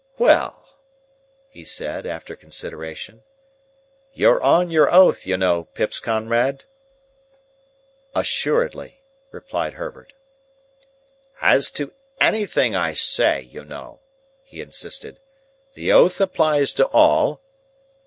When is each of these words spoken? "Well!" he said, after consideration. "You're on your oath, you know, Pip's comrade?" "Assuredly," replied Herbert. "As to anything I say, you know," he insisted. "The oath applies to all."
"Well!" 0.17 0.65
he 1.47 1.63
said, 1.63 2.07
after 2.07 2.35
consideration. 2.35 3.21
"You're 4.13 4.41
on 4.41 4.71
your 4.71 4.91
oath, 4.91 5.27
you 5.27 5.37
know, 5.37 5.65
Pip's 5.75 5.99
comrade?" 5.99 6.63
"Assuredly," 8.15 9.03
replied 9.29 9.73
Herbert. 9.73 10.13
"As 11.39 11.69
to 11.73 11.93
anything 12.19 12.75
I 12.75 12.95
say, 12.95 13.41
you 13.41 13.63
know," 13.63 13.99
he 14.41 14.59
insisted. 14.59 15.19
"The 15.75 15.91
oath 15.91 16.19
applies 16.19 16.73
to 16.73 16.87
all." 16.87 17.43